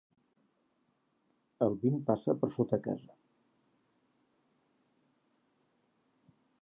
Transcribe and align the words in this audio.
El 1.65 1.77
vint 1.83 1.99
passa 2.07 2.35
per 2.43 2.49
sota 2.55 2.79
casa. 2.87 3.19